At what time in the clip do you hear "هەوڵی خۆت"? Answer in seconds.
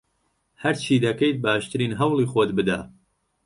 1.99-2.49